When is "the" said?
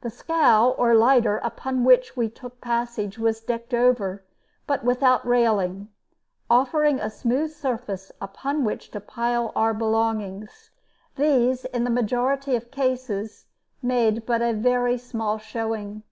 0.00-0.10, 11.84-11.88